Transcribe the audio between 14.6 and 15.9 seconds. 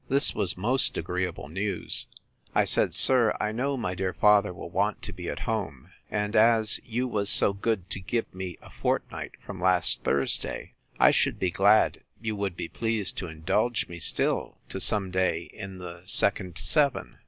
to some day in